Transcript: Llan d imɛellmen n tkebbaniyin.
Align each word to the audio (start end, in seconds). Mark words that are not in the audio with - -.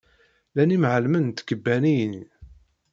Llan 0.51 0.69
d 0.71 0.75
imɛellmen 0.75 1.25
n 1.31 1.31
tkebbaniyin. 1.31 2.13